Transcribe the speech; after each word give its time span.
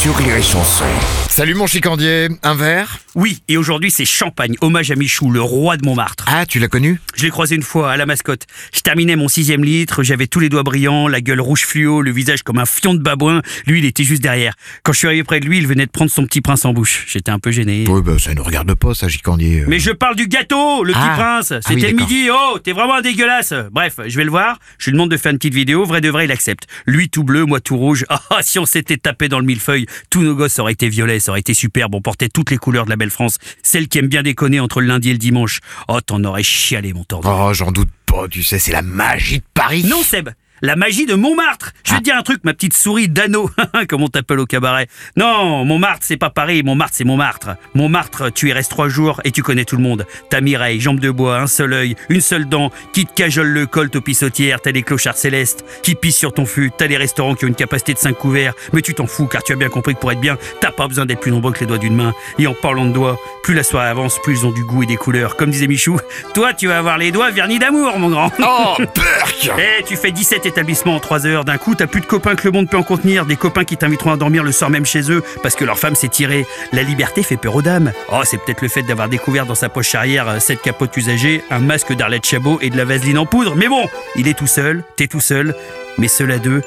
sur 0.00 0.14
Rire 0.16 0.36
et 0.36 0.42
Chanson. 0.42 0.84
Salut 1.28 1.54
mon 1.54 1.66
chicandier, 1.66 2.28
un 2.44 2.54
verre? 2.54 2.98
Oui, 3.16 3.42
et 3.48 3.56
aujourd'hui 3.56 3.90
c'est 3.90 4.04
champagne, 4.04 4.54
hommage 4.60 4.92
à 4.92 4.94
Michou, 4.94 5.30
le 5.30 5.40
roi 5.40 5.76
de 5.76 5.84
Montmartre. 5.84 6.24
Ah, 6.28 6.46
tu 6.46 6.60
l'as 6.60 6.68
connu? 6.68 7.00
Je 7.16 7.24
l'ai 7.24 7.30
croisé 7.30 7.56
une 7.56 7.62
fois 7.64 7.90
à 7.90 7.96
la 7.96 8.06
mascotte. 8.06 8.42
Je 8.72 8.80
terminais 8.80 9.16
mon 9.16 9.26
sixième 9.26 9.64
litre, 9.64 10.04
j'avais 10.04 10.28
tous 10.28 10.38
les 10.38 10.48
doigts 10.48 10.62
brillants, 10.62 11.08
la 11.08 11.20
gueule 11.20 11.40
rouge 11.40 11.64
fluo, 11.64 12.00
le 12.00 12.12
visage 12.12 12.42
comme 12.44 12.58
un 12.58 12.64
fion 12.66 12.94
de 12.94 13.00
babouin. 13.00 13.42
Lui, 13.66 13.80
il 13.80 13.84
était 13.84 14.04
juste 14.04 14.22
derrière. 14.22 14.54
Quand 14.84 14.92
je 14.92 14.98
suis 14.98 15.06
arrivé 15.08 15.24
près 15.24 15.40
de 15.40 15.46
lui, 15.46 15.58
il 15.58 15.66
venait 15.66 15.86
de 15.86 15.90
prendre 15.90 16.10
son 16.12 16.24
petit 16.26 16.40
prince 16.42 16.64
en 16.64 16.72
bouche. 16.72 17.04
J'étais 17.08 17.32
un 17.32 17.40
peu 17.40 17.50
gêné. 17.50 17.84
Oui, 17.88 18.00
bah 18.02 18.18
ça 18.20 18.34
ne 18.34 18.40
regarde 18.40 18.72
pas 18.74 18.94
ça, 18.94 19.08
chicandier. 19.08 19.64
Mais 19.66 19.80
je 19.80 19.90
parle 19.90 20.14
du 20.14 20.28
gâteau, 20.28 20.84
le 20.84 20.92
Ah. 20.94 21.00
petit 21.00 21.20
prince. 21.20 21.52
Ah 21.52 21.58
C'était 21.62 21.74
oui, 21.74 21.80
le 21.82 21.92
d'accord. 21.92 22.08
midi. 22.08 22.28
Oh, 22.32 22.58
t'es 22.60 22.72
vraiment 22.72 22.94
un 22.96 23.02
dégueulasse. 23.02 23.52
Bref, 23.72 23.94
je 24.06 24.16
vais 24.16 24.24
le 24.24 24.30
voir. 24.30 24.58
Je 24.78 24.86
lui 24.90 24.92
demande 24.92 25.10
de 25.10 25.16
faire 25.16 25.32
une 25.32 25.38
petite 25.38 25.54
vidéo. 25.54 25.84
Vrai 25.84 26.00
de 26.00 26.08
vrai, 26.08 26.24
il 26.26 26.30
accepte. 26.32 26.66
Lui 26.86 27.08
tout 27.10 27.24
bleu, 27.24 27.44
moi 27.44 27.60
tout 27.60 27.76
rouge. 27.76 28.04
Ah, 28.30 28.42
si 28.42 28.58
on 28.58 28.66
s'était 28.66 28.98
tapé 28.98 29.28
dans 29.28 29.38
le 29.40 29.46
millefeuille, 29.46 29.86
tous 30.10 30.22
nos 30.22 30.34
gosses 30.34 30.58
auraient 30.58 30.72
été 30.72 30.88
violets, 30.88 31.20
ça 31.20 31.32
aurait 31.32 31.40
été 31.40 31.54
superbe. 31.54 31.94
On 31.94 32.00
portait 32.00 32.28
toutes 32.28 32.50
les 32.50 32.58
couleurs 32.58 32.84
de 32.84 32.90
la 32.90 32.96
belle 32.96 33.10
France. 33.10 33.38
Celle 33.62 33.88
qui 33.88 33.98
aime 33.98 34.08
bien 34.08 34.22
déconner 34.22 34.60
entre 34.60 34.80
le 34.80 34.86
lundi 34.86 35.10
et 35.10 35.12
le 35.12 35.18
dimanche. 35.18 35.60
Oh, 35.88 36.00
t'en 36.00 36.22
aurais 36.24 36.42
chialé, 36.42 36.92
mon 36.92 37.04
tordu. 37.04 37.28
Oh, 37.30 37.52
j'en 37.52 37.72
doute 37.72 37.90
pas, 38.06 38.28
tu 38.28 38.42
sais, 38.42 38.58
c'est 38.58 38.72
la 38.72 38.82
magie 38.82 39.38
de 39.38 39.44
Paris. 39.54 39.84
Non, 39.84 40.02
Seb. 40.02 40.30
La 40.62 40.76
magie 40.76 41.06
de 41.06 41.14
Montmartre. 41.14 41.72
Je 41.84 41.92
vais 41.92 41.98
te 41.98 42.04
dire 42.04 42.16
un 42.16 42.22
truc, 42.22 42.40
ma 42.44 42.52
petite 42.52 42.74
souris 42.74 43.08
d'anneau, 43.08 43.50
comme 43.88 44.02
on 44.02 44.08
t'appelle 44.08 44.40
au 44.40 44.46
cabaret? 44.46 44.88
Non, 45.16 45.64
Montmartre, 45.64 46.00
c'est 46.02 46.16
pas 46.16 46.30
Paris. 46.30 46.62
Montmartre, 46.64 46.94
c'est 46.96 47.04
Montmartre. 47.04 47.50
Montmartre, 47.74 48.32
tu 48.32 48.48
y 48.48 48.52
restes 48.52 48.70
trois 48.70 48.88
jours 48.88 49.20
et 49.24 49.30
tu 49.30 49.42
connais 49.42 49.64
tout 49.64 49.76
le 49.76 49.82
monde. 49.82 50.06
T'as 50.30 50.40
Mireille, 50.40 50.80
jambe 50.80 51.00
de 51.00 51.10
bois, 51.10 51.38
un 51.38 51.46
seul 51.46 51.72
œil, 51.72 51.96
une 52.08 52.20
seule 52.20 52.48
dent, 52.48 52.72
qui 52.92 53.06
te 53.06 53.12
cajole 53.14 53.48
le 53.48 53.66
col 53.66 53.88
aux 53.94 54.00
pissotières. 54.00 54.60
T'as 54.60 54.72
des 54.72 54.82
clochards 54.82 55.16
célestes 55.16 55.64
qui 55.82 55.94
pissent 55.94 56.16
sur 56.18 56.32
ton 56.32 56.44
fût. 56.44 56.70
T'as 56.76 56.88
des 56.88 56.96
restaurants 56.96 57.34
qui 57.34 57.44
ont 57.44 57.48
une 57.48 57.54
capacité 57.54 57.94
de 57.94 57.98
5 57.98 58.14
couverts. 58.14 58.54
Mais 58.72 58.82
tu 58.82 58.94
t'en 58.94 59.06
fous 59.06 59.26
car 59.26 59.42
tu 59.42 59.52
as 59.52 59.56
bien 59.56 59.68
compris 59.68 59.94
que 59.94 60.00
pour 60.00 60.12
être 60.12 60.20
bien, 60.20 60.38
t'as 60.60 60.72
pas 60.72 60.88
besoin 60.88 61.06
d'être 61.06 61.20
plus 61.20 61.30
nombreux 61.30 61.52
que 61.52 61.60
les 61.60 61.66
doigts 61.66 61.78
d'une 61.78 61.94
main. 61.94 62.12
Et 62.38 62.46
en 62.46 62.54
parlant 62.54 62.86
de 62.86 62.92
doigts, 62.92 63.18
plus 63.42 63.54
la 63.54 63.62
soirée 63.62 63.88
avance, 63.88 64.18
plus 64.22 64.40
ils 64.40 64.46
ont 64.46 64.52
du 64.52 64.64
goût 64.64 64.82
et 64.82 64.86
des 64.86 64.96
couleurs. 64.96 65.36
Comme 65.36 65.50
disait 65.50 65.68
Michou, 65.68 65.98
toi, 66.34 66.52
tu 66.52 66.66
vas 66.66 66.78
avoir 66.78 66.98
les 66.98 67.12
doigts 67.12 67.30
vernis 67.30 67.58
d'amour, 67.58 67.98
mon 67.98 68.10
grand. 68.10 68.32
Oh, 68.40 68.76
perk 68.94 69.27
Eh, 69.44 69.82
tu 69.84 69.96
fais 69.96 70.10
17 70.10 70.46
établissements 70.46 70.96
en 70.96 71.00
3 71.00 71.26
heures. 71.26 71.44
D'un 71.44 71.58
coup, 71.58 71.74
t'as 71.74 71.86
plus 71.86 72.00
de 72.00 72.06
copains 72.06 72.34
que 72.34 72.44
le 72.44 72.50
monde 72.50 72.68
peut 72.68 72.76
en 72.76 72.82
contenir. 72.82 73.26
Des 73.26 73.36
copains 73.36 73.64
qui 73.64 73.76
t'inviteront 73.76 74.12
à 74.12 74.16
dormir 74.16 74.42
le 74.42 74.52
soir 74.52 74.70
même 74.70 74.84
chez 74.84 75.10
eux 75.10 75.22
parce 75.42 75.54
que 75.54 75.64
leur 75.64 75.78
femme 75.78 75.94
s'est 75.94 76.08
tirée. 76.08 76.46
La 76.72 76.82
liberté 76.82 77.22
fait 77.22 77.36
peur 77.36 77.54
aux 77.54 77.62
dames. 77.62 77.92
Oh, 78.10 78.22
c'est 78.24 78.38
peut-être 78.38 78.62
le 78.62 78.68
fait 78.68 78.82
d'avoir 78.82 79.08
découvert 79.08 79.46
dans 79.46 79.54
sa 79.54 79.68
poche 79.68 79.94
arrière 79.94 80.28
euh, 80.28 80.38
cette 80.40 80.62
capote 80.62 80.96
usagée, 80.96 81.42
un 81.50 81.60
masque 81.60 81.92
d'Arlette 81.92 82.26
Chabot 82.26 82.58
et 82.60 82.70
de 82.70 82.76
la 82.76 82.84
vaseline 82.84 83.18
en 83.18 83.26
poudre. 83.26 83.54
Mais 83.54 83.68
bon, 83.68 83.86
il 84.16 84.28
est 84.28 84.36
tout 84.36 84.46
seul, 84.46 84.82
t'es 84.96 85.06
tout 85.06 85.20
seul. 85.20 85.54
Mais 85.98 86.08
seul 86.08 86.30
à 86.32 86.38
deux, 86.38 86.62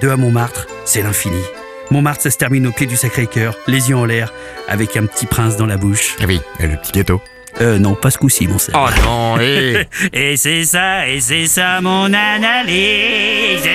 deux 0.00 0.10
à 0.10 0.16
Montmartre, 0.16 0.66
c'est 0.84 1.02
l'infini. 1.02 1.42
Montmartre, 1.90 2.22
ça 2.22 2.30
se 2.30 2.38
termine 2.38 2.66
au 2.66 2.72
pied 2.72 2.86
du 2.86 2.96
Sacré-Cœur, 2.96 3.56
les 3.66 3.90
yeux 3.90 3.96
en 3.96 4.04
l'air, 4.04 4.32
avec 4.68 4.96
un 4.96 5.06
petit 5.06 5.26
prince 5.26 5.56
dans 5.56 5.66
la 5.66 5.76
bouche. 5.76 6.16
Ah 6.20 6.24
oui, 6.26 6.40
et 6.60 6.66
le 6.66 6.76
petit 6.76 6.92
gâteau. 6.92 7.20
Euh, 7.60 7.78
non, 7.78 7.94
pas 7.94 8.10
ce 8.10 8.18
coup-ci, 8.18 8.48
mon 8.48 8.58
sœur. 8.58 8.74
Oh 8.76 9.02
non, 9.04 9.38
hé 9.38 9.86
Et 10.12 10.36
c'est 10.36 10.64
ça, 10.64 11.06
et 11.08 11.20
c'est 11.20 11.46
ça 11.46 11.80
mon 11.80 12.12
analyse. 12.12 13.68